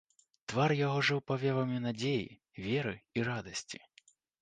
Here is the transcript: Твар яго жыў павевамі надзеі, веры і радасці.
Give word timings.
Твар 0.53 0.73
яго 0.79 1.03
жыў 1.09 1.21
павевамі 1.33 1.83
надзеі, 1.85 2.25
веры 2.67 2.99
і 3.17 3.31
радасці. 3.33 3.87